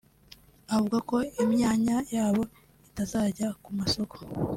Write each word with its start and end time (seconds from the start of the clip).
avuga 0.75 0.97
ko 1.09 1.17
imyanya 1.43 1.95
yabo 2.15 2.43
itazajya 2.87 3.47
ku 3.63 3.69
masoko 3.79 4.15